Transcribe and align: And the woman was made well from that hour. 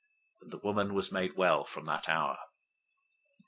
And 0.41 0.49
the 0.49 0.57
woman 0.57 0.95
was 0.95 1.11
made 1.11 1.37
well 1.37 1.63
from 1.63 1.85
that 1.85 2.09
hour. 2.09 2.39